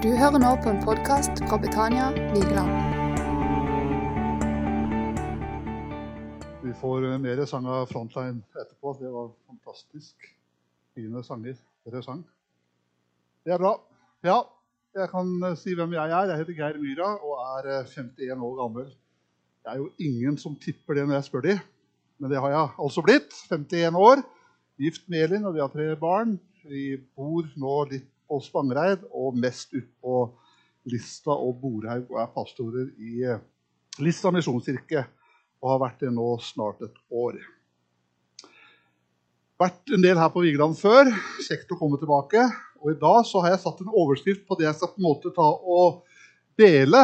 [0.00, 2.70] Du hører nå på en podkast fra Betania Vigeland.
[6.62, 8.94] Vi får eh, mer sang av Frontline etterpå.
[8.96, 10.24] Det var fantastisk
[10.96, 12.22] fine sanger dere sang.
[13.44, 13.74] Det er bra.
[14.24, 14.38] Ja,
[14.96, 16.32] jeg kan eh, si hvem jeg er.
[16.32, 18.86] Jeg heter Geir Myra og er eh, 51 år gammel.
[19.60, 21.58] Det er jo ingen som tipper det når jeg spør de,
[22.16, 23.36] men det har jeg altså blitt.
[23.52, 24.24] 51 år,
[24.80, 26.38] gift med Elin, og vi har tre barn.
[26.64, 30.28] Vi bor nå litt på Spangereid og mest utpå
[30.90, 33.40] Lista og Borhaug og er pastorer i eh,
[34.00, 35.02] Lista misjonskirke
[35.60, 37.36] og har vært det nå snart et år.
[39.60, 41.10] Vært en del her på Vigeland før.
[41.44, 42.46] Kjekt å komme tilbake.
[42.80, 45.08] Og i dag så har jeg satt en overskrift på det jeg skal på en
[45.10, 46.00] måte ta og
[46.60, 47.02] dele.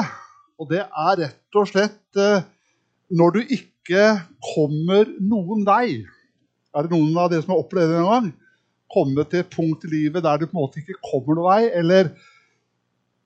[0.57, 2.47] Og det er rett og slett eh,
[3.13, 4.07] når du ikke
[4.55, 6.07] kommer noen vei.
[6.73, 8.33] Er det noen av dere som har opplevd det en gang?
[8.93, 11.63] Komme til et punkt i livet der du på en måte ikke kommer noen vei?
[11.81, 12.11] Eller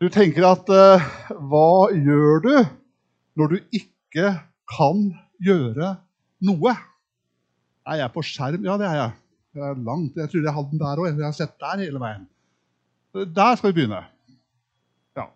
[0.01, 2.55] du tenker at eh, Hva gjør du
[3.41, 4.33] når du ikke
[4.71, 5.03] kan
[5.45, 5.95] gjøre
[6.47, 6.77] noe?
[7.91, 8.65] Er jeg på skjerm?
[8.65, 9.17] Ja, det er jeg.
[9.57, 10.17] Jeg er langt.
[10.17, 11.09] Jeg trodde jeg hadde den der òg.
[11.11, 12.27] Jeg har sett der hele veien.
[13.35, 14.05] Der skal vi begynne.
[15.19, 15.27] Ja.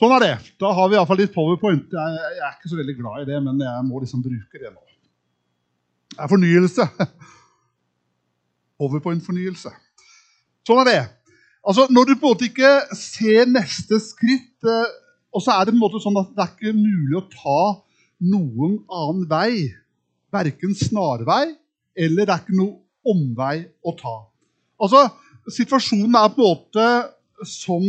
[0.00, 0.32] Sånn er det.
[0.62, 1.92] Da har vi iallfall litt powerpoint.
[1.92, 4.72] Jeg, jeg er ikke så veldig glad i det, men jeg må liksom bruke det
[4.72, 4.80] nå.
[6.14, 6.88] Det er fornyelse.
[8.84, 9.72] Powerpoint-fornyelse.
[10.68, 11.00] Sånn er det.
[11.64, 14.92] Altså, Når du på en måte ikke ser neste skritt, eh,
[15.34, 17.60] og så er det på en måte sånn at det er ikke mulig å ta
[18.24, 19.72] noen annen vei,
[20.34, 21.54] verken snarvei
[21.94, 24.16] eller det er ikke noen omvei å ta.
[24.80, 25.08] Altså,
[25.44, 26.84] Situasjonen er på en måte
[27.44, 27.82] som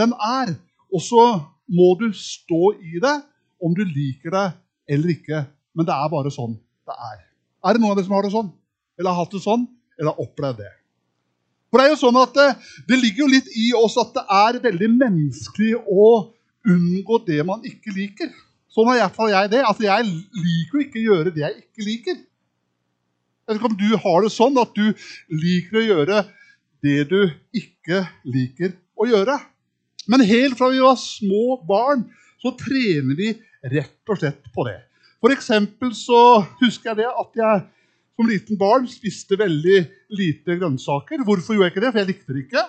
[0.00, 0.54] den er,
[0.88, 1.24] og så
[1.68, 3.18] må du stå i det
[3.60, 4.46] om du liker det
[4.94, 5.42] eller ikke.
[5.76, 7.18] Men det er bare sånn det er.
[7.66, 8.48] Er det noen av dere som har det sånn?
[8.96, 9.66] Eller har hatt det sånn?
[9.96, 10.72] Eller har opplevd det?
[11.70, 12.48] For Det er jo sånn at det,
[12.88, 16.06] det ligger jo litt i oss at det er veldig menneskelig å
[16.66, 18.30] unngå det man ikke liker.
[18.72, 19.62] Sånn har iallfall jeg det.
[19.64, 22.16] Altså, Jeg liker jo ikke å gjøre det jeg ikke liker.
[23.46, 24.86] Jeg vet ikke om du har det sånn at du
[25.42, 26.22] liker å gjøre
[26.86, 27.20] det du
[27.56, 29.36] ikke liker å gjøre.
[30.10, 32.04] Men helt fra vi var små barn,
[32.42, 33.32] så trener vi
[33.66, 34.80] rett og slett på det.
[35.22, 35.32] For
[35.96, 36.20] så
[36.60, 37.64] husker jeg det at jeg
[38.16, 39.80] som liten barn spiste veldig
[40.16, 41.20] lite grønnsaker.
[41.26, 41.92] Hvorfor gjorde jeg ikke det?
[41.92, 42.64] For jeg likte det ikke.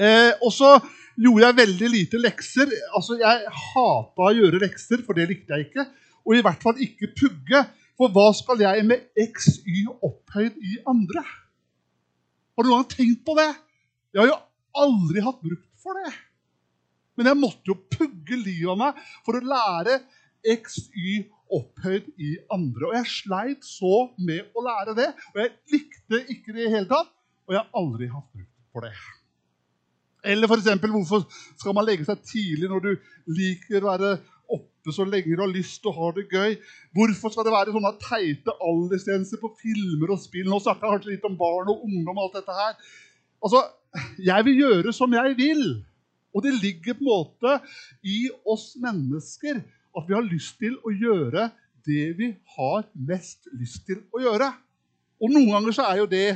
[0.00, 0.72] Eh, og så
[1.20, 2.72] gjorde jeg veldig lite lekser.
[2.96, 5.86] Altså, Jeg hata å gjøre lekser, for det likte jeg ikke.
[6.26, 7.62] Og i hvert fall ikke pugge.
[8.00, 11.22] For hva skal jeg med XY opphøyd i andre?
[12.56, 13.50] Har du noen gang tenkt på det?
[14.10, 14.38] Jeg har jo
[14.80, 16.14] aldri hatt bruk for det.
[17.18, 20.00] Men jeg måtte jo pugge livet av meg for å lære
[20.48, 21.39] XY opphøyd
[22.20, 22.88] i andre.
[22.88, 26.90] Og jeg sleit så med å lære det, og jeg likte ikke det i hele
[26.90, 27.10] tatt.
[27.48, 28.92] Og jeg har aldri hatt bruk for det.
[30.30, 31.24] Eller eksempel, hvorfor
[31.56, 32.90] skal man legge seg tidlig når du
[33.34, 34.12] liker å være
[34.50, 36.56] oppe så lenge du har lyst og har det gøy?
[36.96, 40.48] Hvorfor skal det være sånne teite aldersgrenser på filmer og spill?
[40.50, 42.80] Nå snakker jeg kanskje litt om barn og ungdom og alt dette her.
[43.40, 43.64] Altså,
[44.22, 45.64] Jeg vil gjøre som jeg vil.
[46.30, 47.56] Og det ligger på en måte
[48.06, 49.64] i oss mennesker
[49.96, 51.48] at vi har lyst til å gjøre
[51.86, 54.50] det vi har mest lyst til å gjøre.
[55.20, 56.28] Og noen ganger så er jo det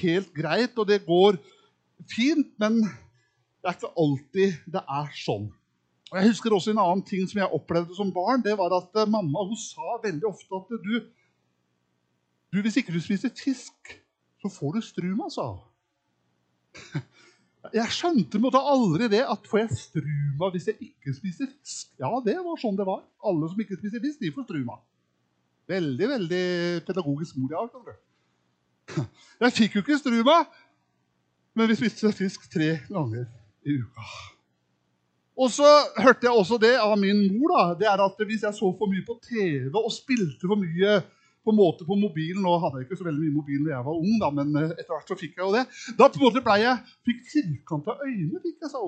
[0.00, 1.38] helt greit, og det går
[2.10, 5.48] fint, men det er ikke alltid det er sånn.
[6.12, 8.42] Og Jeg husker også en annen ting som jeg opplevde som barn.
[8.44, 10.94] det var at Mamma hun sa veldig ofte at du,
[12.52, 13.96] du hvis ikke du spiser fisk,
[14.38, 15.64] så får du struma, sa hun.
[17.72, 21.94] Jeg skjønte måtte aldri det at får jeg struma hvis jeg ikke spiser fisk?
[22.02, 23.00] Ja, det var sånn det var.
[23.24, 24.76] Alle som ikke spiser fisk, de får struma.
[25.70, 26.44] Veldig veldig
[26.84, 27.96] pedagogisk mor jeg har.
[29.40, 30.42] Jeg fikk jo ikke struma,
[31.56, 33.24] men vi spiste fisk tre ganger
[33.64, 34.08] i uka.
[35.34, 35.66] Og så
[35.96, 37.54] hørte jeg også det av min mor.
[37.54, 41.00] da, det er at Hvis jeg så for mye på TV og spilte for mye
[41.44, 42.42] på en måte på mobilen.
[42.44, 44.70] Nå hadde jeg ikke så veldig mye mobil da jeg var ung, da, men eh,
[44.74, 45.64] etter hvert så fikk jeg jo det.
[45.98, 48.84] Da på en måte ble jeg, fikk firkanta øyne, fikk jeg så.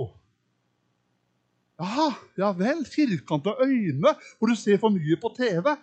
[1.76, 2.08] Jaha,
[2.40, 2.82] ja vel.
[2.88, 5.76] Firkanta øyne hvor du ser for mye på TV.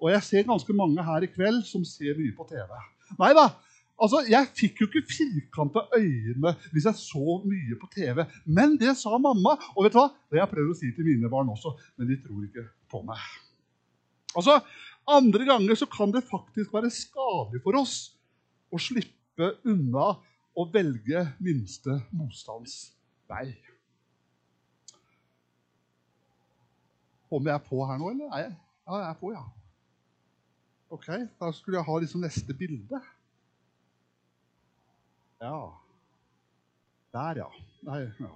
[0.00, 2.78] Og jeg ser ganske mange her i kveld som ser mye på TV.
[3.20, 3.48] Nei da.
[4.00, 8.24] Altså, Jeg fikk jo ikke firkanta øyne hvis jeg så mye på TV.
[8.46, 9.56] Men det sa mamma.
[9.76, 10.08] Og vet du hva?
[10.28, 13.02] Det har jeg prøvd å si til mine barn også, men de tror ikke på
[13.08, 13.20] meg.
[14.36, 14.60] Altså,
[15.10, 17.94] Andre ganger så kan det faktisk være skadelig for oss
[18.70, 20.12] å slippe unna
[20.54, 22.92] å velge minste motstands
[23.30, 23.48] vei.
[27.30, 28.30] Kommer jeg på her nå, eller?
[28.34, 28.54] Er jeg?
[28.86, 29.44] Ja, jeg er på, ja.
[30.90, 31.06] Ok,
[31.38, 32.98] da skulle jeg ha liksom neste bilde.
[35.40, 35.58] Ja.
[37.14, 37.50] Der, ja.
[37.86, 38.32] Nei, ja.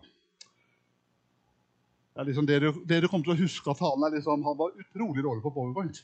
[2.15, 4.79] Det er liksom dere, dere kommer til å huske at talen er liksom, han var
[4.79, 5.99] utrolig dårlig på powerpoint.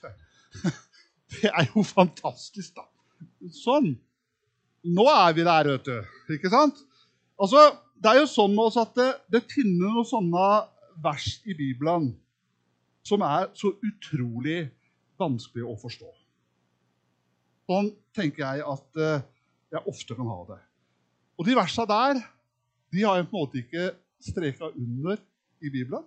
[1.31, 2.87] Det er jo fantastisk, da.
[3.55, 3.93] Sånn.
[4.91, 6.35] Nå er vi der, vet du.
[6.35, 6.81] Ikke sant?
[7.41, 7.71] Altså,
[8.01, 10.45] Det er jo sånn med oss at det, det finnes noen sånne
[11.05, 12.11] vers i Bibelen
[13.05, 14.71] som er så utrolig
[15.21, 16.09] vanskelig å forstå.
[17.69, 19.23] Sånn tenker jeg at uh,
[19.71, 20.59] jeg ofte kan ha det.
[21.39, 22.23] Og de versa der
[22.91, 25.21] de har jeg på en måte ikke streka under
[25.63, 26.03] i Bibelen.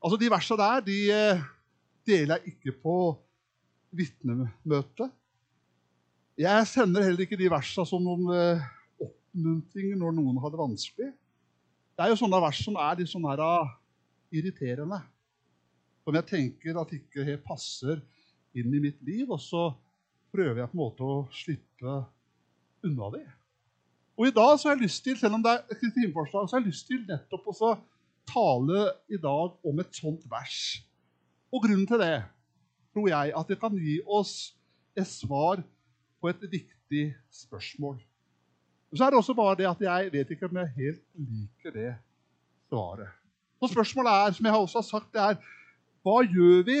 [0.00, 1.42] Altså, De versa der de uh,
[2.06, 2.96] deler jeg ikke på
[3.96, 5.10] vitnemøtet.
[6.40, 8.68] Jeg sender heller ikke de versa som noen uh,
[9.02, 11.10] oppmuntringer når noen har det vanskelig.
[11.96, 13.42] Det er jo sånne vers som er litt sånn her,
[14.32, 15.02] irriterende.
[16.06, 18.00] Som jeg tenker at ikke helt passer
[18.56, 19.26] inn i mitt liv.
[19.28, 19.66] Og så
[20.32, 21.98] prøver jeg på en måte å slippe
[22.86, 23.26] unna det.
[24.20, 26.62] Og i dag så har jeg lyst til selv om det er kristineforslag, så har
[26.62, 27.70] jeg lyst til nettopp å
[28.28, 30.80] tale i dag om et sånt vers.
[31.50, 32.22] Og grunnen til det
[32.94, 34.34] tror jeg at det kan gi oss
[34.98, 35.62] et svar
[36.20, 37.98] på et viktig spørsmål.
[38.94, 41.92] Så er det også bare det at jeg vet ikke om jeg helt liker det
[42.68, 43.10] svaret.
[43.60, 45.38] Så spørsmålet er, som jeg også har sagt, det er
[46.02, 46.80] hva gjør vi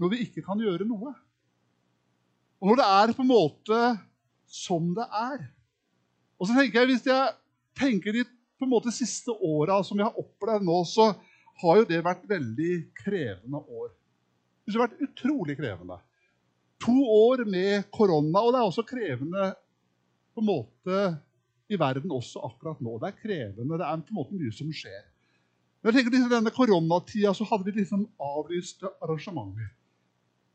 [0.00, 1.14] når vi ikke kan gjøre noe?
[2.60, 3.80] Og når det er på en måte
[4.50, 5.46] som det er.
[6.40, 7.28] Og så tenker jeg, Hvis jeg
[7.78, 11.12] tenker de på en måte siste åra som jeg har opplevd nå, så
[11.60, 13.90] har jo det vært veldig krevende år.
[14.64, 15.98] Det har vært utrolig krevende.
[16.84, 19.50] To år med korona, og det er også krevende
[20.34, 21.00] på en måte
[21.70, 22.96] i verden også akkurat nå.
[23.00, 23.78] Det er krevende.
[23.78, 25.02] Det er på en måte mye som skjer.
[25.80, 29.70] Men jeg tenker liksom, denne koronatida så hadde vi liksom avlyste arrangementer.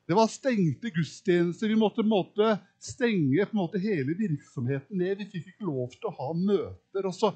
[0.05, 1.71] Det var stengte gudstjenester.
[1.71, 5.23] Vi måtte, måtte stenge måte, hele virksomheten ned.
[5.23, 7.07] Vi fikk ikke lov til å ha møter.
[7.09, 7.31] Og så,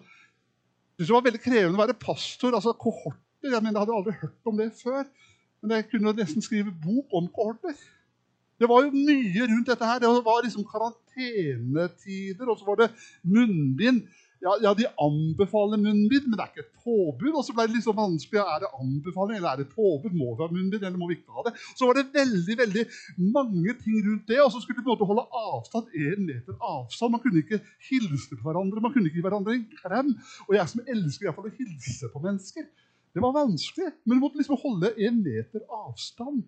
[0.99, 2.53] det var veldig krevende å være pastor.
[2.53, 2.75] altså
[3.39, 5.03] kohorter, Jeg, mener, jeg hadde aldri hørt om det før.
[5.61, 7.75] Men jeg kunne nesten skrive bok om kohorter.
[8.59, 9.99] Det var jo mye rundt dette her.
[9.99, 12.91] Det var liksom karantenetider, og så var det
[13.23, 14.03] munnbind
[14.39, 17.33] ja, ja, de anbefaler munnbind, men det er ikke et påbud.
[17.35, 18.39] Og så ble det liksom vanskelig.
[18.39, 20.15] Er det anbefaling eller er det påbud?
[20.15, 21.53] Må vi ha munnbind, eller må vi ikke ha det?
[21.75, 22.85] Så var det veldig veldig
[23.35, 24.39] mange ting rundt det.
[24.39, 27.11] Og så skulle vi på en måte holde avstand, én meter avstand.
[27.15, 27.59] Man kunne ikke
[27.89, 28.83] hilse på hverandre.
[28.85, 30.13] Man kunne ikke gi hverandre en klem.
[30.47, 32.69] Og jeg som elsker i hvert fall å hilse på mennesker,
[33.13, 33.91] det var vanskelig.
[34.05, 36.43] Men du måtte liksom holde én meter avstand.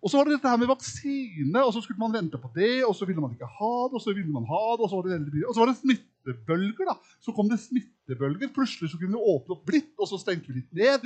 [0.00, 2.86] Og så var det dette her med vaksine, og så skulle man vente på det,
[2.86, 4.96] og så ville man ikke ha det, og så ville man ha det, og så
[4.96, 5.42] var det veldig.
[5.44, 6.88] Og så var det smittebølger.
[6.88, 6.96] da.
[7.20, 8.52] Så kom det smittebølger.
[8.56, 11.04] Plutselig så kunne vi åpne opp litt, og så stengte vi litt ned.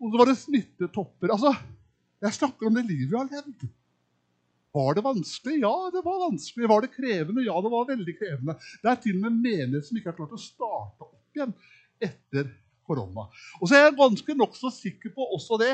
[0.00, 1.34] Og så var det smittetopper.
[1.36, 1.52] Altså,
[2.24, 3.66] Jeg snakker om det livet vi har levd.
[4.74, 5.58] Var det vanskelig?
[5.60, 6.68] Ja, det var vanskelig.
[6.70, 7.44] Var det krevende?
[7.44, 8.56] Ja, det var veldig krevende.
[8.80, 11.52] Det er til og med menigheter som ikke har klart å starte opp igjen
[12.02, 12.48] etter
[12.86, 13.26] korona.
[13.60, 15.72] Og så er jeg ganske nokså sikker på også det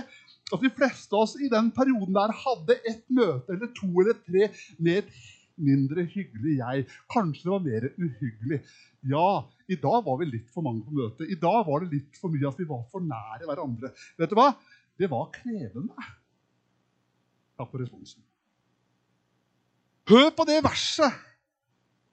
[0.51, 4.17] at de fleste av oss i den perioden der hadde et møte eller to eller
[4.27, 4.49] tre
[4.79, 5.13] med et
[5.61, 6.87] mindre hyggelig jeg.
[7.13, 8.61] Kanskje det var mer uhyggelig.
[9.11, 9.29] Ja,
[9.71, 11.29] i dag var vi litt for mange på møtet.
[11.31, 13.93] I dag var det litt for mye at vi var for nære hverandre.
[14.21, 14.51] Vet du hva?
[15.01, 16.11] Det var krevende.
[17.61, 18.25] Takk for responsen.
[20.11, 21.30] Hør på det verset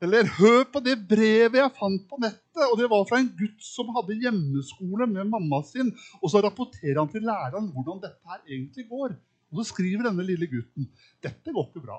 [0.04, 2.66] eller hør på det brevet jeg fant på nettet.
[2.68, 5.90] og Det var fra en gutt som hadde hjemmeskole med mamma sin.
[6.22, 9.16] og Så rapporterer han til læreren hvordan dette her egentlig går.
[9.50, 10.90] Og Så skriver denne lille gutten
[11.24, 11.98] dette går ikke bra.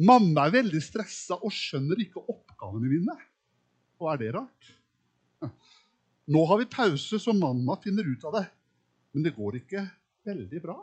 [0.00, 3.16] Mamma er veldig stressa og skjønner ikke oppgavene mine.
[4.00, 4.70] Og er det rart?
[6.30, 8.46] Nå har vi pause, så mamma finner ut av det.
[9.12, 9.82] Men det går ikke
[10.28, 10.76] veldig bra.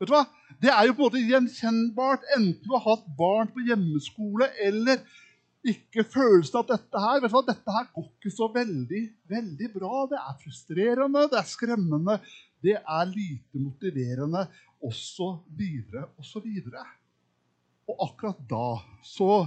[0.00, 0.24] Vet du hva?
[0.62, 5.02] Det er jo på en måte gjenkjennbart, enten du har hatt barn på hjemmeskole eller
[5.64, 9.02] ikke følelsen av at dette her vet du hva, dette her går ikke så veldig,
[9.32, 10.02] veldig bra.
[10.10, 12.18] Det er frustrerende, det er skremmende,
[12.64, 14.44] det er lite motiverende,
[14.84, 15.62] osv.,
[16.20, 16.48] osv.
[17.88, 18.68] Og akkurat da
[19.04, 19.46] så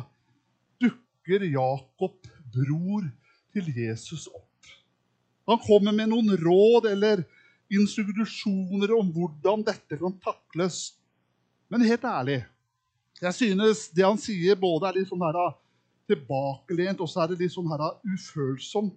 [0.82, 2.18] dukker Jakob,
[2.54, 3.06] bror
[3.54, 4.72] til Jesus, opp.
[5.48, 7.24] Han kommer med noen råd eller
[7.72, 10.96] institusjoner om hvordan dette kan takles.
[11.68, 12.42] Men helt ærlig,
[13.22, 15.40] jeg synes det han sier, både er litt sånn her,
[16.08, 18.92] tilbakelent og så er det litt sånn her, ufølsom.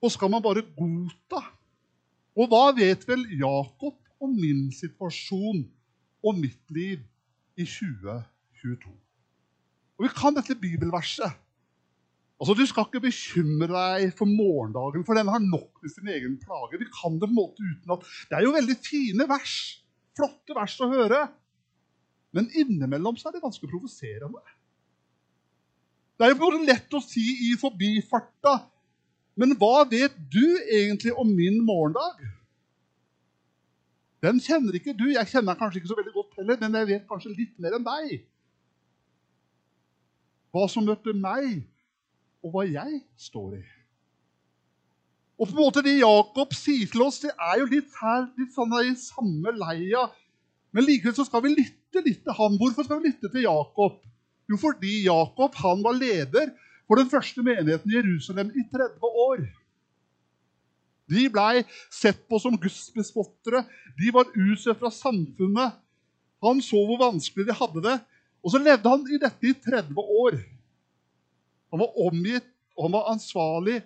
[0.00, 1.42] Og skal man bare godta?
[2.36, 5.62] Og hva vet vel Jakob om min situasjon
[6.24, 7.00] og mitt liv
[7.56, 8.92] i 2022?
[10.00, 11.32] Og Vi kan dette bibelverset.
[12.40, 16.38] Altså, Du skal ikke bekymre deg for morgendagen, for den har nok med sin egen
[16.40, 16.78] plage.
[16.80, 18.06] Vi kan det på en måte uten at...
[18.30, 19.56] Det er jo veldig fine vers.
[20.16, 21.20] Flotte vers å høre.
[22.32, 24.40] Men innimellom så er det ganske provoserende.
[26.16, 28.58] Det er jo både lett å si i forbifarta
[29.40, 32.18] Men hva vet du egentlig om min morgendag?
[34.20, 35.06] Den kjenner ikke du.
[35.14, 37.86] Jeg kjenner kanskje ikke så veldig godt heller, men jeg vet kanskje litt mer enn
[37.86, 38.26] deg.
[40.52, 41.62] Hva som møter meg,
[42.44, 43.62] og hva jeg står i.
[45.40, 48.52] Og på en måte Det Jakob sier til oss, det er jo litt her, litt
[48.52, 50.04] sånn i samme leia.
[50.76, 52.58] Men likevel så skal vi lytte litt til ham.
[52.60, 53.96] Hvorfor skal vi lytte til Jakob?
[54.50, 56.52] Jo, fordi Jakob han var leder
[56.84, 59.42] for den første menigheten i Jerusalem i 30 år.
[61.10, 63.64] De blei sett på som gudsbespottere.
[63.98, 65.80] De var utstøtt fra samfunnet.
[66.44, 67.96] Han så hvor vanskelig de hadde det.
[68.44, 70.38] Og så levde han i dette i 30 år.
[71.70, 73.80] Han var omgitt, og han var ansvarlig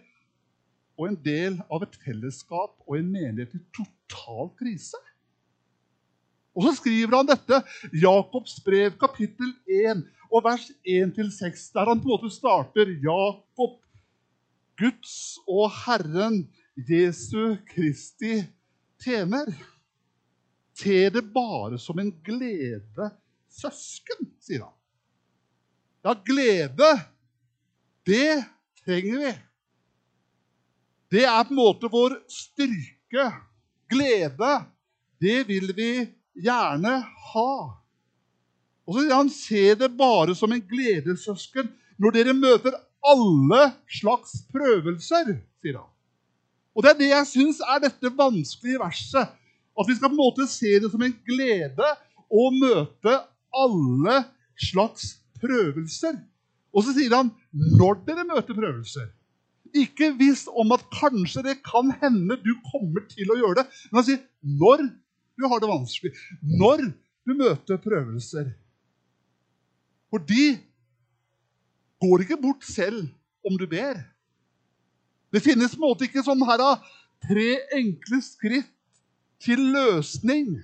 [0.94, 5.00] og en del av et fellesskap og en menighet i total krise.
[6.54, 7.58] Og så skriver han dette,
[7.98, 13.80] Jakobs brev, kapittel 1, og vers 1-6, der han på en måte starter Jakob,
[14.78, 15.16] Guds
[15.50, 18.40] og Herren, Jesu Kristi
[19.02, 19.50] tjener.
[20.74, 23.10] Se det bare som en glede,
[23.50, 24.74] søsken, sier han.
[26.04, 26.90] Ja, glede,
[28.06, 28.44] det
[28.84, 29.32] trenger vi.
[31.14, 33.28] Det er på en måte vår styrke.
[33.90, 34.52] Glede,
[35.22, 35.90] det vil vi
[36.44, 36.96] gjerne
[37.30, 37.54] ha.
[38.84, 41.70] Og så han, se det bare som en gledessøsken
[42.00, 43.60] når dere møter alle
[44.00, 45.90] slags prøvelser, sier han.
[46.74, 49.30] Og det er det jeg syns er dette vanskelige verset.
[49.74, 51.90] At vi skal på en måte se det som en glede
[52.30, 53.14] å møte
[53.54, 54.16] alle
[54.58, 56.18] slags prøvelser.
[56.74, 59.08] Og så sier han når dere møter prøvelser.
[59.74, 63.66] Ikke visst om at kanskje det kan hende du kommer til å gjøre det.
[63.90, 64.84] Men han sier når
[65.34, 66.12] du har det vanskelig,
[66.60, 66.84] når
[67.26, 68.52] du møter prøvelser.
[70.10, 70.54] For de
[72.04, 73.08] går ikke bort selv
[73.46, 73.98] om du ber.
[75.34, 76.62] Det finnes på en måte ikke sånn her
[77.24, 78.70] tre enkle skritt
[79.42, 80.60] til løsning.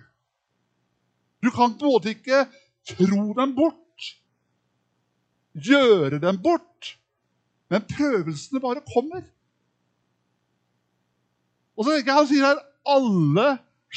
[1.42, 2.44] Du kan på en måte ikke
[2.92, 3.80] tro dem bort,
[5.54, 6.94] gjøre dem bort.
[7.70, 9.22] Men prøvelsene bare kommer.
[11.78, 13.46] Og så tenker jeg Han sier her alle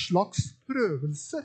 [0.05, 1.43] slags prøvelser.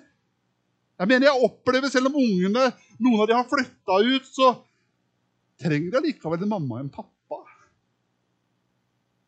[0.98, 4.54] Jeg mener jeg opplever, Selv om ungene noen av de har flytta ut, så
[5.62, 7.40] trenger de likevel en mamma og en pappa.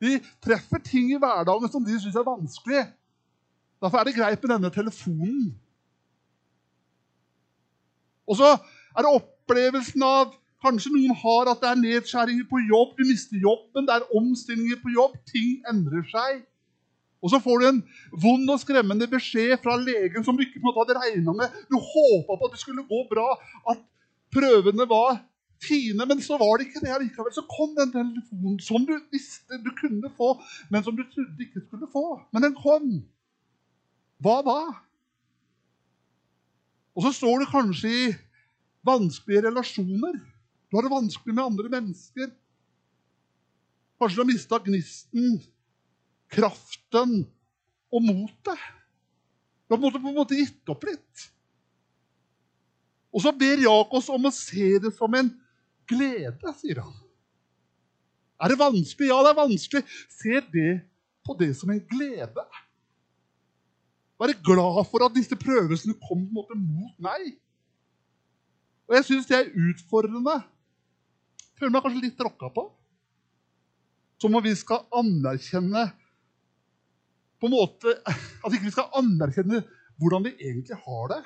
[0.01, 2.85] De treffer ting i hverdagen som de syns er vanskelig.
[3.81, 5.51] Derfor er det greit med denne telefonen.
[8.31, 12.97] Og så er det opplevelsen av Kanskje noen har at det er nedskjæringer på jobb,
[12.99, 16.43] du mister jobben, det er omstillinger på jobb, ting endrer seg.
[17.21, 17.81] Og så får du en
[18.23, 21.57] vond og skremmende beskjed fra legen som du ikke hadde regna med.
[21.69, 23.26] Du håpa på at det skulle gå bra,
[23.73, 23.83] at
[24.33, 25.19] prøvene var
[25.61, 27.33] fine, men så var det ikke det allikevel.
[27.37, 30.33] Så kom den telefonen som du visste du kunne få,
[30.73, 32.07] men som du trodde ikke skulle få.
[32.33, 32.88] Men den kom.
[34.21, 34.59] Hva da?
[36.97, 38.11] Og så står du kanskje i
[38.87, 40.17] vanskelige relasjoner.
[40.71, 42.31] Du har det vanskelig med andre mennesker.
[43.99, 45.41] Kanskje du har mista gnisten,
[46.31, 47.17] kraften
[47.91, 48.62] og motet.
[49.67, 51.27] Du har på en måte gitt opp litt.
[53.11, 55.33] Og så ber Jakobs om å se det som en
[55.91, 56.95] glede, sier han.
[58.41, 59.11] Er det vanskelig?
[59.11, 59.83] Ja, det er vanskelig.
[60.15, 60.73] Se det
[61.27, 62.47] på det som en glede.
[64.21, 67.35] Være glad for at disse prøvelsene kom på en måte mot meg.
[68.89, 70.39] Og jeg syns det er utfordrende
[71.61, 72.67] føler meg kanskje litt tråkka på.
[74.21, 75.87] Som om vi skal anerkjenne
[77.40, 77.95] på en måte,
[78.45, 79.62] At ikke vi skal anerkjenne
[80.00, 81.23] hvordan vi egentlig har det.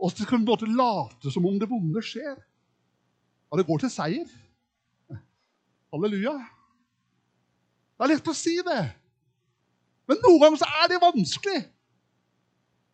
[0.00, 2.34] Og skal vi på en måte late som om det vonde skjer.
[2.36, 4.28] Ja, det går til seier.
[5.94, 6.34] Halleluja.
[7.94, 8.82] Det er lett å si det.
[10.10, 11.60] Men noen ganger så er det vanskelig.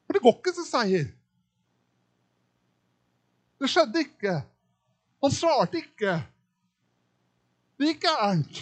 [0.05, 1.09] For det går ikke til seier.
[3.61, 4.35] Det skjedde ikke.
[5.21, 6.19] Han svarte ikke.
[7.77, 8.61] Det gikk gærent.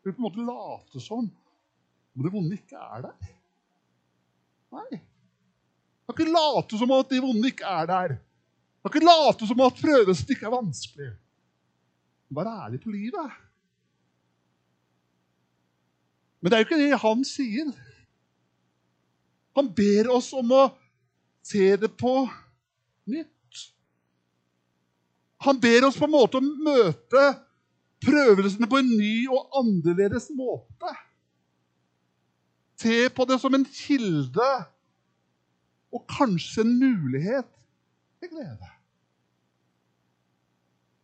[0.00, 1.28] Vi på en måte late som
[2.10, 3.28] om det vonde ikke er der.
[4.74, 5.00] Nei.
[6.08, 8.16] Man kan ikke late som at det vonde ikke er der.
[8.82, 11.10] Man kan ikke late som at prøvelsen ikke er vanskelig.
[12.30, 13.38] Vær ærlig på livet.
[16.40, 17.72] Men det er jo ikke det han sier.
[19.56, 20.62] Han ber oss om å
[21.44, 22.14] se det på.
[25.46, 27.22] Han ber oss på en måte å møte
[28.04, 30.92] prøvelsene på en ny og annerledes måte.
[32.80, 34.50] Se på det som en kilde
[35.90, 37.48] og kanskje en mulighet
[38.20, 38.70] til glede.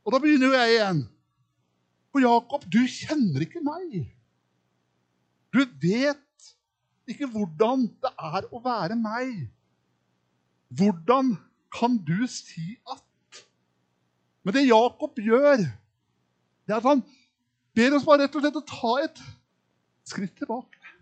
[0.07, 1.01] Og da begynner jo jeg igjen.
[2.13, 3.97] For Jakob, du kjenner ikke meg.
[5.53, 6.53] Du vet
[7.11, 9.49] ikke hvordan det er å være meg.
[10.77, 11.35] Hvordan
[11.75, 13.06] kan du si at?
[14.47, 15.57] Men det Jakob gjør,
[16.67, 17.01] det er at han
[17.75, 19.23] ber oss bare rett og slett å ta et
[20.07, 20.93] skritt tilbake.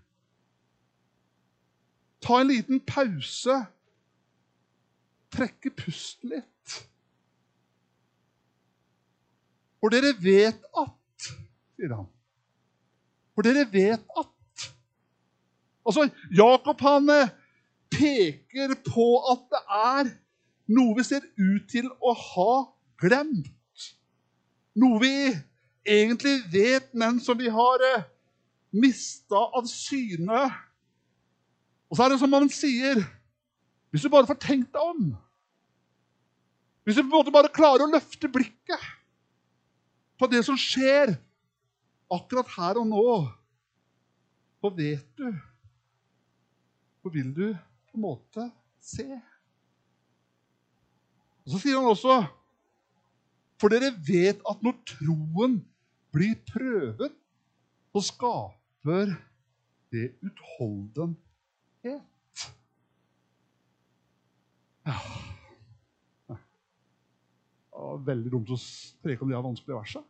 [2.24, 3.58] Ta en liten pause.
[5.36, 6.78] Trekke pusten litt.
[9.76, 11.28] For dere vet at,
[11.76, 12.08] sier han.
[13.36, 14.30] For dere vet at
[15.84, 17.32] Altså, Jakob han eh,
[17.92, 20.06] peker på at det er
[20.72, 22.54] noe vi ser ut til å ha
[23.04, 23.88] glemt.
[24.75, 25.14] Noe vi
[25.84, 28.06] egentlig vet, men som vi har eh,
[28.75, 30.46] mista av syne.
[31.88, 32.99] Og så er det som man sier
[33.92, 35.12] Hvis du bare får tenkt deg om
[36.82, 38.88] Hvis du på en måte bare klarer å løfte blikket
[40.18, 41.12] på det som skjer
[42.14, 43.06] akkurat her og nå,
[44.62, 45.28] så vet du
[47.02, 48.49] Så vil du på en måte
[48.82, 49.06] se.
[51.44, 52.23] Og Så sier han også
[53.61, 55.61] For dere vet at når troen
[56.14, 57.14] blir prøvet,
[57.94, 59.14] så skaper
[59.94, 61.14] det utholdenhet.
[61.84, 62.00] Ja.
[67.75, 68.58] Ja, veldig dumt å
[69.04, 70.06] preke om de vanskelige versene.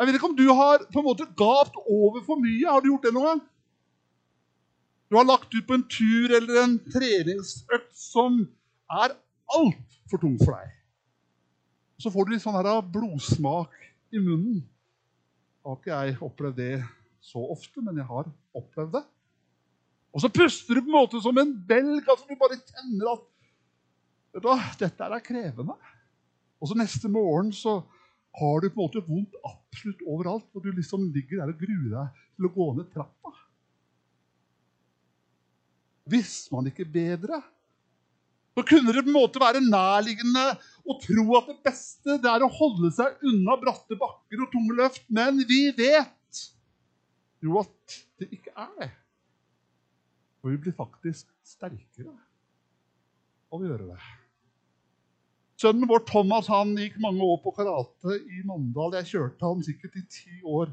[0.00, 2.64] Jeg vet ikke om du har på en måte gavt over for mye.
[2.64, 3.42] Har du gjort det noen gang?
[5.10, 8.38] Du har lagt ut på en tur eller en treningsøkt som
[9.02, 9.12] er
[9.56, 10.79] altfor tung for deg.
[12.00, 13.74] Så får du litt sånn her blodsmak
[14.14, 14.62] i munnen.
[15.66, 16.76] Har ikke jeg opplevd det
[17.20, 19.02] så ofte, men jeg har opplevd det.
[20.10, 22.08] Og så puster du på en måte som en belg.
[22.08, 23.26] altså Du bare kjenner at
[24.40, 24.48] du,
[24.80, 25.76] dette er krevende.
[26.60, 27.80] Og så neste morgen så
[28.40, 30.48] har du på en måte vondt absolutt overalt.
[30.54, 33.34] Og du liksom ligger der og gruer deg til å gå ned trappa.
[36.10, 37.42] Visste man ikke bedre,
[38.56, 40.44] så kunne det på en måte være nærliggende
[40.90, 44.78] å tro at det beste det er å holde seg unna bratte bakker og tunge
[44.78, 45.04] løft.
[45.12, 46.40] Men vi vet
[47.44, 48.90] jo at det ikke er det.
[50.40, 52.14] Og vi blir faktisk sterkere
[53.50, 54.00] av å gjøre det.
[55.60, 58.94] Sønnen vår Thomas han gikk mange år på karate i Mandal.
[58.96, 60.72] Jeg kjørte han sikkert i ti år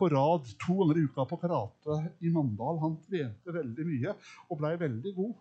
[0.00, 2.80] på rad to ganger i uka på karate i Mandal.
[2.80, 4.14] Han trente veldig mye
[4.48, 5.34] og blei veldig god.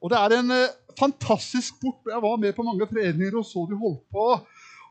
[0.00, 2.00] Og Det er en eh, fantastisk sport.
[2.08, 4.26] Jeg var med på mange treninger og så de holdt på.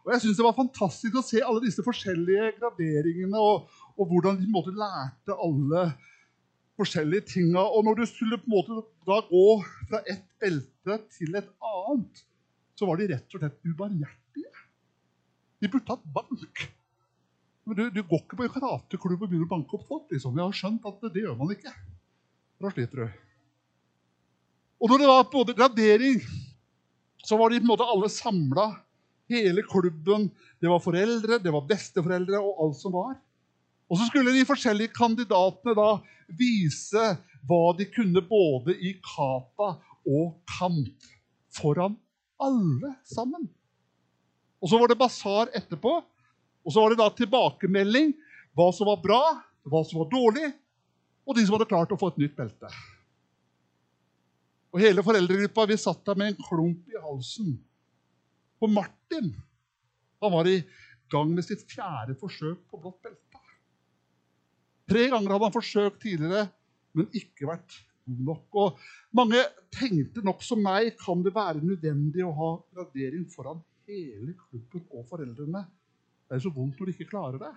[0.06, 3.68] Og jeg synes Det var fantastisk å se alle disse forskjellige graderingene og,
[3.98, 5.90] og hvordan de på en måte lærte alle
[6.80, 7.62] forskjellige tinga.
[7.62, 9.46] Og når du skulle på en måte da gå
[9.90, 12.26] fra et belte til et annet,
[12.78, 14.66] så var de rett og slett ubarmhjertige.
[15.60, 16.68] De burde hatt bank.
[17.68, 20.06] Men du, du går ikke på en karateklubb og begynner å banke opp folk.
[20.14, 20.38] liksom.
[20.38, 21.74] Jeg har skjønt at det, det gjør man ikke.
[22.64, 23.29] Da sliter du.
[24.80, 26.22] Og når det var både gradering,
[27.24, 28.70] så var de på en måte alle samla.
[29.30, 30.30] Hele klubben.
[30.60, 33.18] Det var foreldre, det var besteforeldre og alt som var.
[33.90, 35.90] Og så skulle de forskjellige kandidatene da
[36.40, 37.06] vise
[37.50, 39.74] hva de kunne både i kata
[40.08, 41.10] og kamp.
[41.60, 41.98] Foran
[42.40, 43.48] alle sammen.
[44.62, 46.00] Og så var det basar etterpå.
[46.66, 48.14] Og så var det da tilbakemelding.
[48.56, 49.22] Hva som var bra,
[49.70, 50.50] hva som var dårlig,
[51.28, 52.70] og de som hadde klart å få et nytt belte.
[54.70, 57.56] Og hele foreldregruppa vi satt der med en klump i halsen.
[58.60, 59.32] For Martin
[60.20, 60.60] han var i
[61.10, 63.44] gang med sitt fjerde forsøk på blått belte.
[64.90, 66.50] Tre ganger hadde han forsøkt tidligere,
[66.98, 67.78] men ikke vært
[68.10, 68.46] god nok.
[68.58, 68.80] Og
[69.16, 69.42] mange
[69.74, 75.06] tenkte nok som meg kan det være nødvendig å ha gradering foran hele klubben og
[75.10, 75.64] foreldrene.
[76.30, 77.54] Det er så vondt når de ikke klarer det.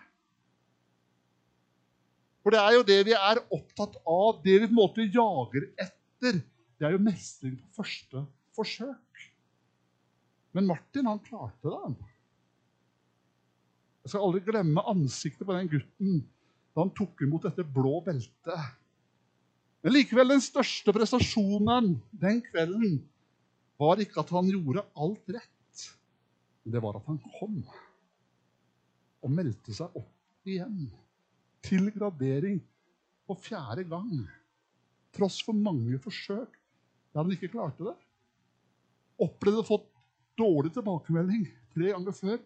[2.43, 5.69] For det er jo det vi er opptatt av, det vi på en måte jager
[5.81, 6.41] etter.
[6.83, 8.25] Det er jo mestring på første
[8.57, 9.21] forsøk.
[10.51, 11.91] Men Martin, han klarte det.
[14.03, 16.17] Jeg skal aldri glemme ansiktet på den gutten
[16.73, 18.65] da han tok imot dette blå beltet.
[19.85, 22.97] Men likevel, den største prestasjonen den kvelden
[23.79, 25.85] var ikke at han gjorde alt rett.
[26.65, 27.61] Men det var at han kom
[29.23, 30.89] og meldte seg opp igjen
[31.63, 32.59] til gradering
[33.31, 34.25] på fjerde gang.
[35.15, 36.59] Tross for mange forsøk
[37.13, 37.97] der han ikke klarte det.
[39.23, 39.79] Opplevde å få
[40.39, 41.45] dårlig tilbakemelding
[41.75, 42.39] tre ganger før.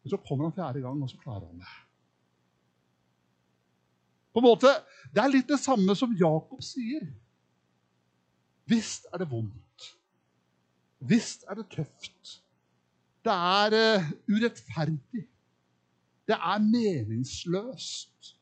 [0.00, 1.72] Men så kommer han fjerde gang, og så klarer han det.
[4.30, 4.70] På en måte,
[5.10, 7.08] Det er litt det samme som Jakob sier.
[8.70, 9.88] Visst er det vondt.
[11.00, 12.36] Visst er det tøft.
[13.24, 15.24] Det er uh, urettferdig.
[16.28, 18.36] Det er meningsløst.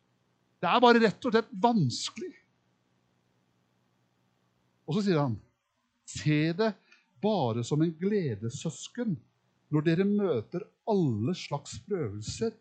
[0.61, 2.35] Det er bare rett og slett vanskelig.
[4.88, 5.37] Og så sier han,
[6.09, 6.72] se det
[7.22, 9.16] bare som en gledessøsken
[9.68, 12.55] når dere møter alle slags prøvelser,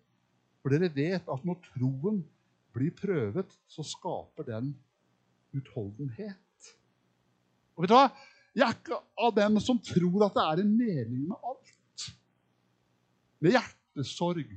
[0.60, 2.20] for dere vet at når troen
[2.76, 4.74] blir prøvet, så skaper den
[5.56, 6.74] utholdenhet.
[7.78, 8.10] Og vet du hva?
[8.58, 12.06] Jeg er ikke av dem som tror at det er en mening med alt.
[13.40, 14.54] Med hjertesorg,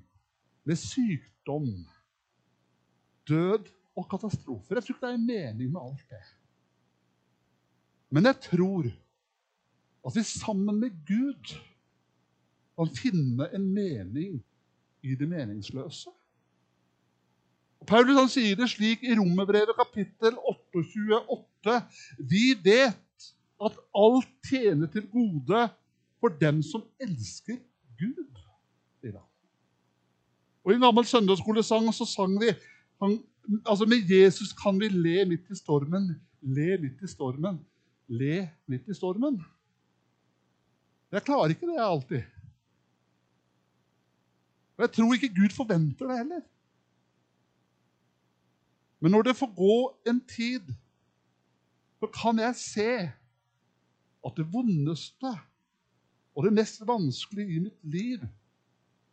[0.65, 1.69] med sykdom,
[3.29, 4.81] død og katastrofer.
[4.81, 6.23] Jeg tror ikke det er en mening med alt det.
[8.11, 8.89] Men jeg tror
[10.07, 11.53] at vi sammen med Gud
[12.79, 14.41] kan finne en mening
[15.03, 16.11] i det meningsløse.
[17.81, 21.77] Og Paulus han sier det slik i Romerbrevet kapittel 28.
[22.19, 23.29] Vi vet
[23.61, 25.63] at alt tjener til gode
[26.21, 27.57] for dem som elsker
[28.01, 28.27] Gud.
[29.01, 29.27] sier han.
[30.65, 32.53] Og I en gammel søndagsskolesang så sang vi
[33.01, 33.21] han,
[33.65, 36.11] altså Med Jesus kan vi le midt i stormen,
[36.43, 37.61] le midt i stormen,
[38.11, 39.39] le midt i stormen.
[41.11, 42.23] Jeg klarer ikke det alltid.
[44.77, 46.43] Og jeg tror ikke Gud forventer det heller.
[49.01, 49.77] Men når det får gå
[50.11, 50.75] en tid,
[52.01, 52.91] så kan jeg se
[54.27, 55.33] at det vondeste
[56.35, 58.23] og det mest vanskelige i mitt liv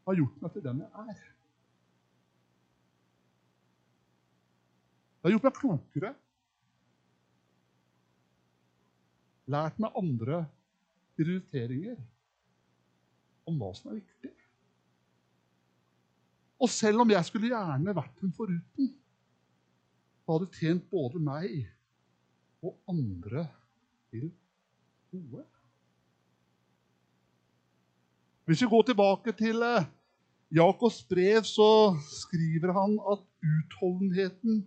[0.08, 1.24] har gjort meg til den jeg er.
[5.18, 6.14] Det har gjort meg klokere.
[9.48, 10.44] Lært meg andre
[11.18, 11.98] prioriteringer
[13.48, 14.34] om hva som er viktig.
[16.58, 18.90] Og selv om jeg skulle gjerne vært hun foruten,
[20.26, 21.54] så hadde det tjent både meg
[22.66, 23.46] og andre
[24.12, 24.32] til
[25.14, 25.46] gode.
[28.48, 29.88] Hvis vi går tilbake til eh,
[30.56, 34.62] Jakobs brev, så skriver han at utholdenheten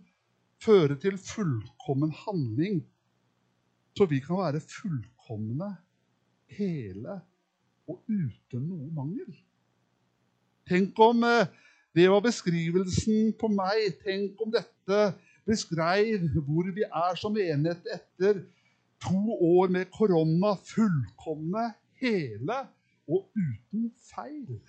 [0.61, 2.83] fører til fullkommen handling,
[3.97, 5.73] så vi kan være fullkomne,
[6.51, 7.17] hele
[7.89, 9.31] og uten noe mangel.
[10.67, 11.49] Tenk om eh,
[11.95, 13.97] det var beskrivelsen på meg.
[14.05, 15.01] Tenk om dette
[15.47, 18.43] beskrev hvor vi er som enhet etter
[19.01, 22.61] to år med korona, fullkomne, hele
[23.09, 24.59] og uten feil.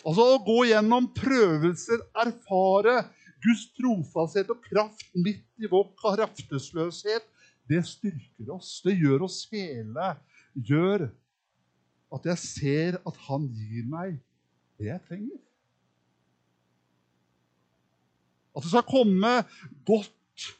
[0.00, 3.02] Altså å gå gjennom prøvelser, erfare
[3.40, 7.26] Guds trofasthet og kraft midt i vår kraftesløshet,
[7.70, 8.80] det styrker oss.
[8.84, 10.14] Det gjør oss hele.
[10.54, 11.06] Gjør
[12.10, 14.16] at jeg ser at Han gir meg
[14.80, 15.38] det jeg trenger.
[18.56, 19.34] At det skal komme
[19.86, 20.16] godt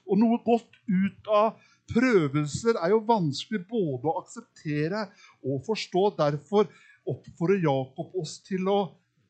[0.07, 1.59] og noe godt ut av
[1.91, 5.07] prøvelser, er jo vanskelig både å akseptere
[5.43, 6.05] og forstå.
[6.21, 6.69] Derfor
[7.09, 8.81] oppfordrer Jakob oss til å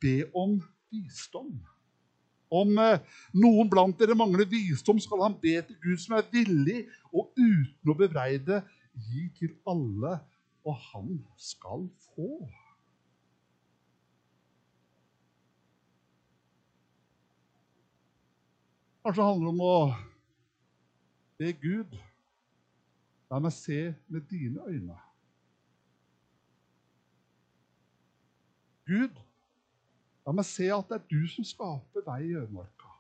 [0.02, 0.58] be om
[0.92, 1.54] visdom.
[2.50, 6.82] Om eh, noen blant dere mangler visdom, skal han be til Gud som er villig
[7.12, 8.62] og uten å bebreide,
[9.10, 10.18] gi til alle,
[10.66, 12.34] og han skal få.
[19.00, 19.76] Kanskje det handler om å
[21.40, 21.96] be Gud
[23.30, 24.96] La meg se med dine øyne.
[28.90, 29.20] Gud,
[30.26, 32.90] la meg se at det er du som skaper vei i ødemarka.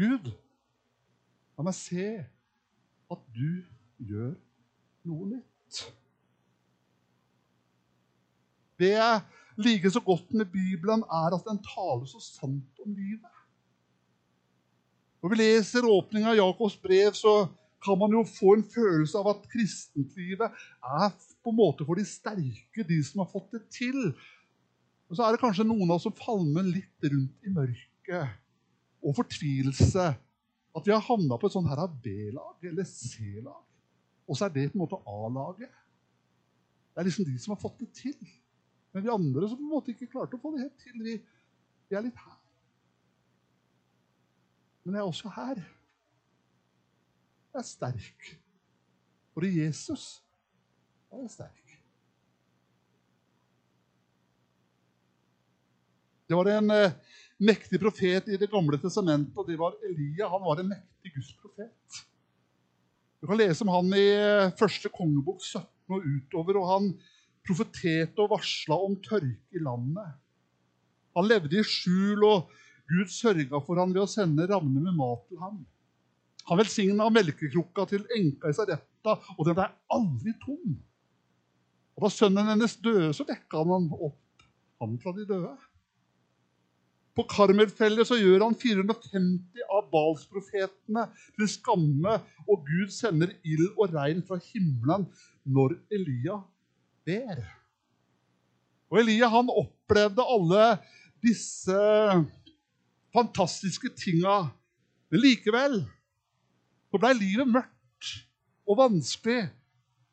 [0.00, 0.30] Gud,
[1.58, 2.06] la meg se
[3.10, 3.50] at du
[4.10, 4.34] gjør
[5.08, 5.82] noe nytt.
[8.80, 9.20] Det jeg
[9.60, 13.36] liker så godt med Bibelen, er at den taler så sant om livet.
[15.20, 17.44] Når vi leser åpningen av Jakobs brev, så
[17.84, 22.04] kan man jo få en følelse av at kristentlivet er på en måte for de
[22.04, 24.10] sterke, de som har fått det til.
[25.08, 28.36] Og så er det kanskje noen av oss som falmer litt rundt i mørket
[29.00, 30.10] og fortvilelse.
[30.76, 33.64] At vi har havna på et sånt her B-lag eller C-lag.
[34.30, 35.72] Og så er det på en måte A-laget.
[36.90, 38.30] Det er liksom de som har fått det til.
[38.92, 41.16] Men vi andre som på en måte ikke klarte å få det helt til, vi,
[41.88, 42.38] vi er litt her.
[44.84, 45.60] Men jeg er også her.
[47.50, 48.30] Jeg er sterk.
[49.34, 50.20] For i Jesus
[51.30, 51.74] sterk.
[56.30, 56.92] Det var en eh,
[57.42, 60.28] mektig profet i Det gamle testamentet, og det var Elia.
[60.30, 62.02] Han var en mektig Guds profet.
[63.20, 66.60] Du kan lese om han i eh, første kongebok 17 og utover.
[66.60, 66.92] og Han
[67.46, 70.14] profeterte og varsla om tørke i landet.
[71.18, 72.52] Han levde i skjul, og
[72.90, 75.58] Gud sørga for ham ved å sende ravner med mat til ham.
[76.48, 80.78] Han velsigna melkekrukka til enka i Sarepta og den ble aldri tom.
[82.00, 84.46] Og Da sønnen hennes døde, så vekka han opp
[84.80, 85.52] han fra de døde.
[87.12, 91.04] På Karmelfellet gjør han 450 av Balsprofetene
[91.36, 92.14] til skamme,
[92.48, 95.04] og Gud sender ild og regn fra himmelen
[95.44, 96.38] når Elia
[97.04, 97.44] ber.
[98.88, 100.64] Og Elia han opplevde alle
[101.20, 101.76] disse
[103.12, 104.46] fantastiske tinga.
[105.12, 105.82] Men likevel
[106.90, 108.14] så ble livet mørkt
[108.64, 109.50] og vanskelig.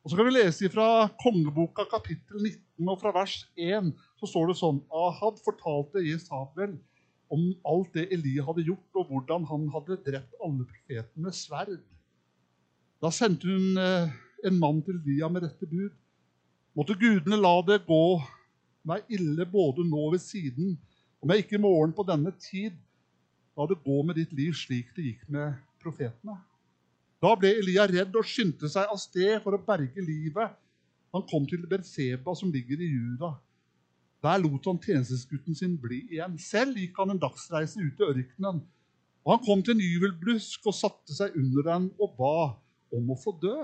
[0.08, 0.84] Og så kan vi lese fra
[1.20, 6.78] Kongeboka kapittel 19 og fra vers 1 så står det sånn Ahab fortalte Jesabel
[7.28, 11.84] om alt det Eli hadde gjort, og hvordan han hadde drept alle profetene med sverd.
[13.04, 14.16] Da sendte hun eh,
[14.48, 15.92] en mann til Elia med dette bud.
[16.72, 18.02] Måtte gudene la det gå
[18.88, 20.78] meg ille både nå ved siden,
[21.20, 22.80] om jeg ikke i morgen på denne tid
[23.58, 26.40] La det gå med ditt liv slik det gikk med profetene.
[27.22, 30.54] Da ble Elia redd og skyndte seg av sted for å berge livet.
[31.14, 33.32] Han kom til Berseba, som ligger i Juda.
[34.22, 36.36] Der lot han tjenestegutten sin bli igjen.
[36.42, 38.62] Selv gikk han en dagsreise ut i ørkenen.
[39.26, 42.36] Og Han kom til en gyvelblusk og satte seg under den og ba
[42.94, 43.56] om å få dø.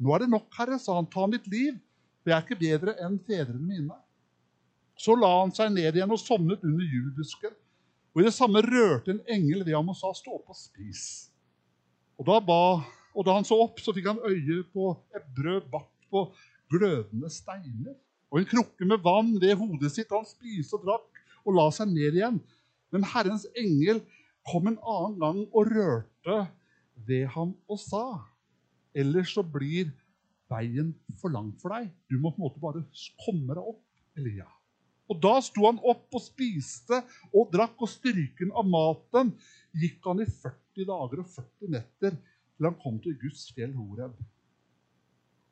[0.00, 1.08] Nå er det nok, Herre, sa han.
[1.10, 1.76] Ta mitt liv,
[2.22, 3.98] for jeg er ikke bedre enn fedrene mine.
[4.96, 7.54] Så la han seg ned igjen og sovnet under gyvelbusken.
[8.14, 11.28] Og i det samme rørte en engel ved ham og sa, stå opp og spis.
[12.16, 12.60] Og da, ba,
[13.12, 16.22] og da han så opp, så fikk han øye på et brød bakt på
[16.72, 17.94] glødende steiner
[18.32, 20.12] og en krukke med vann ved hodet sitt.
[20.12, 22.40] Han spiste og drakk og la seg ned igjen.
[22.94, 24.00] Men Herrens engel
[24.48, 26.40] kom en annen gang og rørte
[27.06, 28.04] ved ham og sa,
[28.96, 29.92] ellers så blir
[30.50, 31.90] veien for lang for deg.
[32.08, 32.84] Du må på en måte bare
[33.26, 33.82] komme deg opp,
[34.16, 34.48] Elia.
[35.06, 39.36] Og Da sto han opp og spiste og drakk, og styrken av maten
[39.76, 42.16] gikk han i 40 dager og 40 netter
[42.56, 44.16] til han kom til Guds fjell Horeb.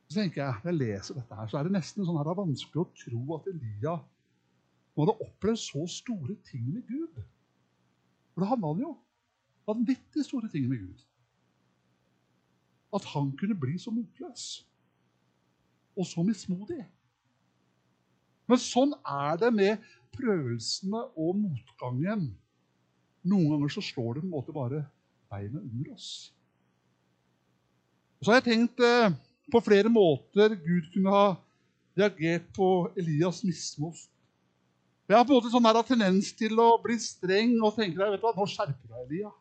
[0.08, 2.34] Så tenker jeg, Når jeg leser dette, her, så er det nesten sånn her, det
[2.34, 3.94] er vanskelig å tro at Elia
[4.94, 7.16] nå hadde opplevd så store ting med Gud.
[8.32, 8.92] For det handla han jo.
[9.66, 11.00] Vanvittig store ting med Gud.
[12.94, 14.44] At han kunne bli så motløs
[15.98, 16.82] og så mismodig.
[18.50, 19.84] Men sånn er det med
[20.14, 22.28] prøvelsene og motgangen.
[23.24, 24.84] Noen ganger så slår det på en måte bare
[25.34, 26.08] beina under oss.
[28.18, 29.14] Og så har jeg tenkt eh,
[29.52, 31.26] på flere måter Gud kunne ha
[31.98, 33.98] reagert på Elias mismot.
[35.08, 38.22] Jeg har på en måte sånn tendens til å bli streng og tenke deg, vet
[38.22, 39.32] du hva, nå skjerper du deg, Elia.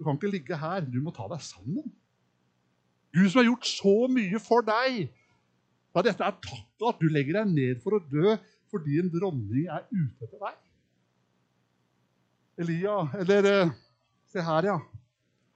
[0.00, 0.80] Du kan ikke ligge her.
[0.80, 1.90] Du må ta deg sammen.
[3.12, 5.10] Gud som har gjort så mye for deg.
[5.92, 8.38] Da dette er takket at du legger deg ned for å dø
[8.70, 10.58] fordi en dronning er ute etter deg.
[12.64, 13.72] Elia, eller eh,
[14.30, 14.78] Se her, ja.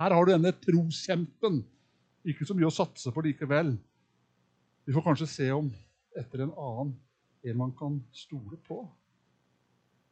[0.03, 1.61] Her har du denne troskjempen
[2.27, 3.75] ikke så mye å satse på likevel.
[4.85, 5.69] Vi får kanskje se om
[6.19, 6.95] etter en annen
[7.45, 8.81] en man kan stole på.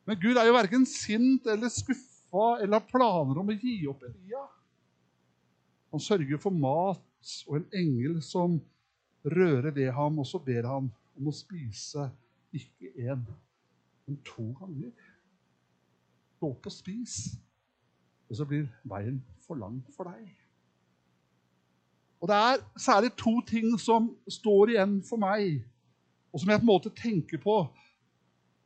[0.06, 4.04] Men Gud er jo verken sint eller skuffa eller har planer om å gi opp
[4.06, 4.42] Elia.
[5.92, 8.56] Han sørger for mat og en engel som
[9.22, 12.08] rører ved ham, og så ber han om å spise
[12.54, 13.22] ikke én,
[14.06, 14.92] men to ganger.
[16.36, 17.18] Stå opp og spis,
[18.32, 20.30] og så blir veien for lang for deg.
[22.22, 25.60] Og Det er særlig to ting som står igjen for meg,
[26.32, 27.56] og som jeg på en måte tenker på,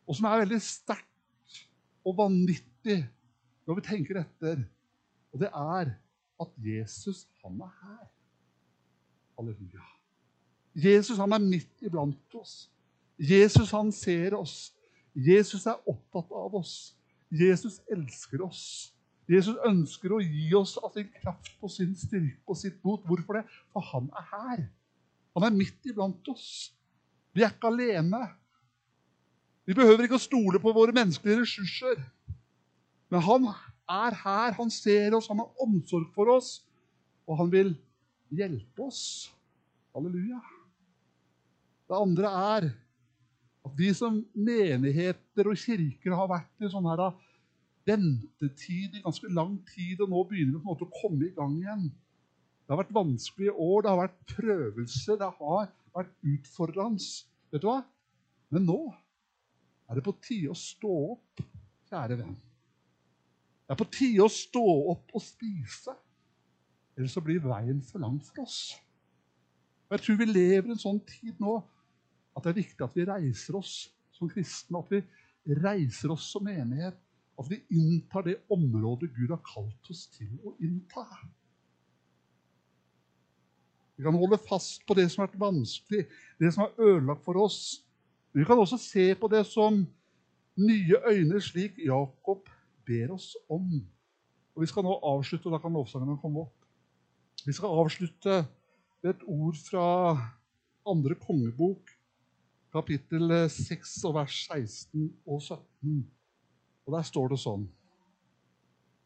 [0.06, 1.58] og som er veldig sterkt
[2.06, 3.00] og vanvittig
[3.66, 4.62] når vi tenker etter.
[5.34, 5.90] Og det er
[6.40, 8.06] at Jesus, han er her.
[9.34, 9.82] Halleluja.
[10.76, 12.70] Jesus, han er midt iblant oss.
[13.18, 14.76] Jesus, han ser oss.
[15.16, 16.94] Jesus er opptatt av oss.
[17.32, 18.92] Jesus elsker oss.
[19.26, 23.02] Jesus ønsker å gi oss av sin kraft og sin styrke og sitt mot.
[23.08, 23.44] Hvorfor det?
[23.74, 24.66] For han er her.
[25.36, 26.48] Han er midt iblant oss.
[27.34, 28.22] Vi er ikke alene.
[29.66, 31.98] Vi behøver ikke å stole på våre menneskelige ressurser.
[33.10, 36.60] Men han er her, han ser oss, han har omsorg for oss,
[37.26, 37.74] og han vil
[38.34, 39.02] hjelpe oss.
[39.94, 40.38] Halleluja.
[41.86, 42.68] Det andre er
[43.66, 47.08] at vi som menigheter og kirker har vært i sånn her
[47.86, 51.34] ventetid i ganske lang tid, og nå begynner vi på en måte å komme i
[51.36, 51.86] gang igjen.
[52.66, 57.10] Det har vært vanskelige år, det har vært prøvelser, det har vært utfordrende.
[57.54, 57.80] Vet du hva?
[58.50, 58.80] Men nå
[59.86, 61.44] er det på tide å stå opp,
[61.86, 62.34] kjære venn.
[63.66, 65.94] Det er på tide å stå opp og spise.
[66.96, 68.60] Ellers så blir veien for lang for oss.
[69.86, 71.58] Og Jeg tror vi lever i en sånn tid nå
[72.36, 73.74] at det er viktig at vi reiser oss
[74.16, 74.82] som kristne.
[74.82, 76.98] At vi reiser oss som menighet
[77.36, 81.04] at vi inntar det området Gud har kalt oss til å innta.
[83.96, 86.04] Vi kan holde fast på det som har vært vanskelig,
[86.40, 87.82] det som er ødelagt for oss.
[88.36, 89.84] Vi kan også se på det som
[90.56, 92.48] nye øyne, slik Jakob
[92.88, 93.80] ber oss om.
[94.56, 96.66] Og Vi skal nå avslutte, og da kan lovsangerne komme opp.
[97.44, 98.42] Vi skal avslutte
[99.02, 99.86] med et ord fra
[100.86, 101.92] andre kongebok,
[102.72, 106.15] kapittel 6 og vers 16 og 17.
[106.86, 107.66] Og Der står det sånn.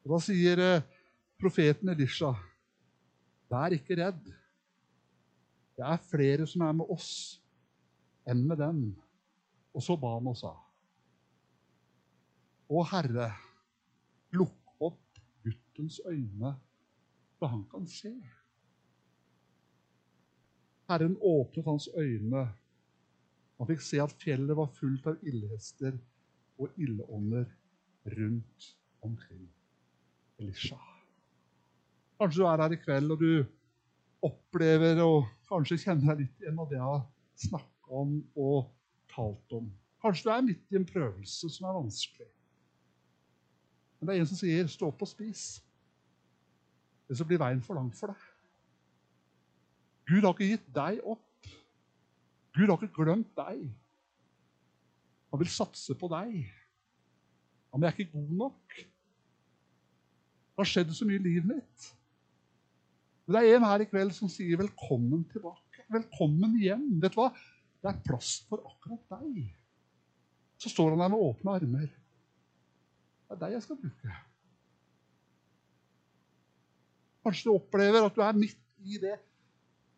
[0.04, 0.86] Og Da sier eh,
[1.40, 2.34] profeten Elisha,
[3.50, 4.24] vær ikke redd.
[5.76, 7.12] Det er flere som er med oss
[8.28, 8.82] enn med dem.
[9.72, 10.52] Og så ba han og sa,
[12.70, 13.30] Å Herre,
[14.36, 16.52] lukk opp guttens øyne,
[17.38, 18.12] så han kan se.
[20.90, 22.44] Herren åpnet hans øyne.
[23.58, 25.96] Han fikk se at fjellet var fullt av ildhester
[26.60, 27.48] og ildånder
[28.06, 29.48] rundt omkring
[30.38, 30.78] Elisha.
[32.20, 33.32] Kanskje du er her i kveld og du
[34.24, 37.06] opplever og kanskje kjenner deg litt igjen av det jeg har
[37.40, 38.68] snakka om og
[39.12, 39.70] talt om.
[40.00, 42.28] Kanskje du er midt i en prøvelse som er vanskelig.
[43.98, 45.60] Men det er en som sier 'stå opp og spis'.
[47.08, 48.16] Eller så blir veien for lang for deg.
[50.08, 51.50] Gud har ikke gitt deg opp.
[52.54, 53.68] Gud har ikke glemt deg.
[55.30, 56.46] Han vil satse på deg.
[57.70, 58.76] Ja, men jeg er ikke god nok.
[60.50, 61.86] Det har skjedd så mye i livet mitt.
[63.24, 65.86] Men det er en her i kveld som sier 'velkommen tilbake'.
[65.94, 67.00] Velkommen hjem.
[67.02, 67.30] Vet du hva?
[67.80, 69.54] Det er plass for akkurat deg.
[70.58, 71.86] Så står han der med åpne armer.
[71.86, 74.16] Det er deg jeg skal bruke.
[77.24, 79.16] Kanskje du opplever at du er midt i det.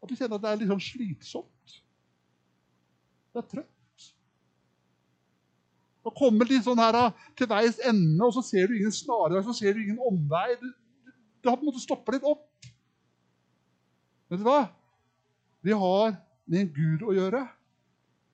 [0.03, 1.77] At du kjenner at det er litt sånn slitsomt.
[3.33, 3.82] Det er trøtt.
[6.03, 6.99] Har kommet litt sånn her
[7.39, 10.57] til veis ende, og så ser du ingen snarvei, så ser du ingen omvei.
[11.43, 12.49] Du har på en måte stoppa litt opp.
[14.33, 14.65] Vet du hva?
[15.63, 16.17] Vi har
[16.51, 17.45] med en Gud å gjøre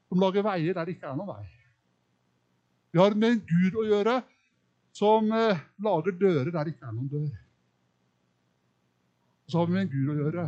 [0.08, 1.44] som lager veier der det ikke er noen vei.
[2.94, 4.16] Vi har med en Gud å gjøre
[4.96, 7.28] som eh, lager dører der det ikke er noen dør.
[9.44, 10.46] Og så har vi med en Gud å gjøre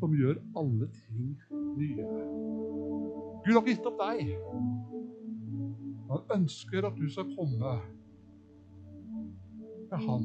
[0.00, 1.32] som gjør alle ting
[1.76, 2.10] nye.
[3.44, 4.99] Gud har ikke gitt opp deg.
[6.10, 7.74] Han ønsker at du skal komme
[9.90, 10.24] til Han.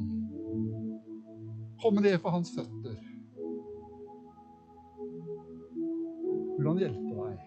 [1.82, 2.96] Komme ned for hans føtter.
[6.56, 7.42] Vil han hjelpe deg?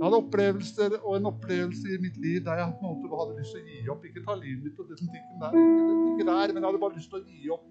[0.00, 3.36] Jeg hadde opplevelser og en opplevelse i mitt liv der jeg på en måte hadde
[3.38, 4.06] lyst til å gi opp.
[4.08, 6.96] Ikke ta livet mitt og som ikke der, ikke, ikke der, men jeg hadde bare
[6.96, 7.66] lyst til å gi opp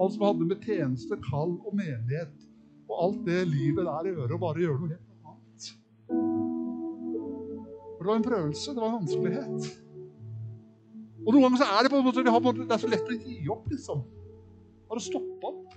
[0.00, 2.46] alt som hadde med tjeneste, kall og menighet
[2.88, 5.11] og alt det livet der å gjøre, og bare gjøre noe helt.
[8.02, 8.70] For det var en prøvelse.
[8.70, 9.82] Det var en vanskelighet.
[11.26, 12.24] Og noen ganger så er det på en måte,
[12.58, 14.00] det er så lett å gi opp, liksom.
[14.90, 15.76] Bare stoppe opp.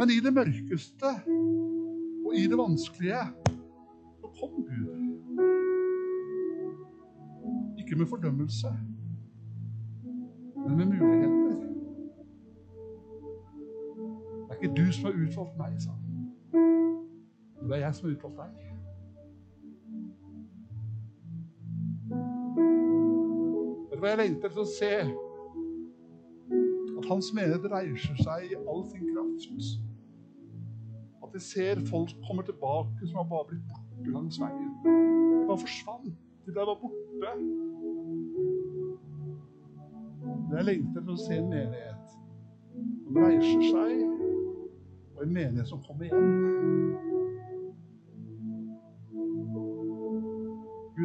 [0.00, 3.20] Men i det mørkeste og i det vanskelige
[4.22, 4.88] så kom Gud.
[7.84, 8.72] Ikke med fordømmelse,
[10.64, 11.56] men med muligheter.
[14.48, 16.07] Det er ikke du som har utvalgt meg, sa han.
[17.68, 18.50] Det er jeg som har utvalgt deg.
[23.88, 24.94] Vet du hva jeg lengter etter å se?
[26.98, 29.66] At hans menighet reiser seg i all sin kraft.
[31.26, 34.70] At vi ser folk kommer tilbake som har bare blitt borte langs veien.
[34.86, 36.08] De bare forsvant.
[36.46, 37.34] De ble bare borte.
[40.24, 42.16] Men jeg lengter etter å se en menighet
[43.04, 44.00] som reiser seg,
[45.18, 47.07] og en menighet som kommer igjen.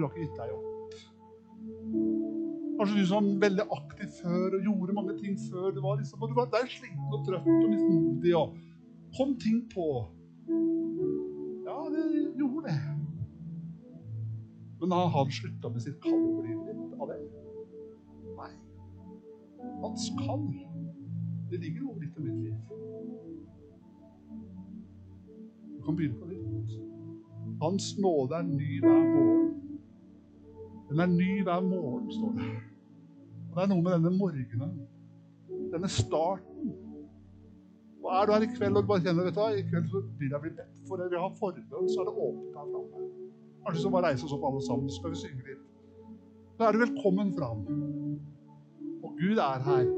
[0.03, 0.69] Gud har ikke gitt deg opp.
[2.77, 5.69] Kanskje du som veldig aktiv før og gjorde mange ting før.
[5.71, 8.35] Du var liksom, og du var der sliten og trøtt og mismodig.
[8.35, 8.57] og
[9.17, 9.87] kom ting på.
[11.63, 12.75] Ja, det gjorde det.
[14.81, 17.19] Men har han slutta med sitt kall over livet litt av det?
[18.35, 18.51] Nei.
[19.85, 20.47] Hans kall,
[21.51, 22.55] det ligger over ditt og mitt liv.
[25.77, 26.79] Du kan begynne på nytt.
[27.61, 29.62] Hans nåde er ny hver morgen.
[30.93, 32.47] Den er ny hver morgen, står det.
[33.49, 34.73] Og det er noe med denne morgenen,
[35.71, 36.67] denne starten.
[38.03, 40.35] Og er du her i kveld og bare kjenner vet du i kveld så vil
[40.35, 43.07] jeg bli bedt for det, vi har forbønn, så er det åpent her framme.
[43.63, 45.65] Kanskje så bare reise oss opp alle sammen, så skal vi synge litt.
[46.59, 47.65] Da er du velkommen fram.
[49.01, 49.89] Og Gud er her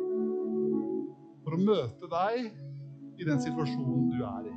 [1.43, 4.55] for å møte deg i den situasjonen du er i.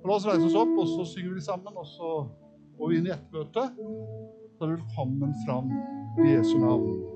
[0.00, 2.16] Og la oss reise oss opp, og så synger vi sammen, og så
[2.80, 3.76] går vi inn i ettermøtet.
[4.58, 5.70] Så er du velkommen fram
[6.24, 7.15] i Jesu navn.